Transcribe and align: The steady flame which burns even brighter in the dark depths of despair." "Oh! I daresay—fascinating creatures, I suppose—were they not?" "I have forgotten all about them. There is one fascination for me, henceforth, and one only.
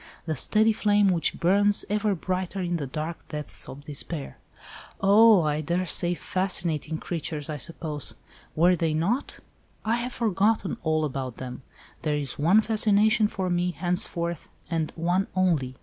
The 0.25 0.35
steady 0.35 0.73
flame 0.73 1.09
which 1.09 1.39
burns 1.39 1.85
even 1.87 2.15
brighter 2.15 2.59
in 2.59 2.77
the 2.77 2.87
dark 2.87 3.27
depths 3.27 3.69
of 3.69 3.83
despair." 3.83 4.39
"Oh! 4.99 5.43
I 5.43 5.61
daresay—fascinating 5.61 6.97
creatures, 6.97 7.51
I 7.51 7.57
suppose—were 7.57 8.75
they 8.75 8.95
not?" 8.95 9.41
"I 9.85 9.97
have 9.97 10.13
forgotten 10.13 10.77
all 10.81 11.05
about 11.05 11.37
them. 11.37 11.61
There 12.01 12.17
is 12.17 12.39
one 12.39 12.61
fascination 12.61 13.27
for 13.27 13.51
me, 13.51 13.69
henceforth, 13.73 14.49
and 14.71 14.91
one 14.95 15.27
only. 15.35 15.75